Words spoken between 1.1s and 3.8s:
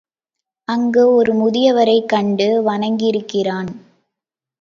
ஒரு முனிவரைக் கண்டு வணங்கியிருக்கிறான்.